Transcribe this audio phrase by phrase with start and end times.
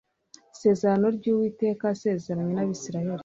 [0.55, 3.19] isezerano ry uwiteka yasezeranye n abisirayeli